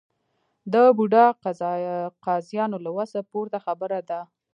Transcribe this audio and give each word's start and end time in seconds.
د 0.73 0.75
بوډا 0.97 1.25
قاضیانو 2.25 2.77
له 2.85 2.91
وسه 2.97 3.19
پورته 3.31 3.57
خبره 3.65 3.99
ده. 4.09 4.19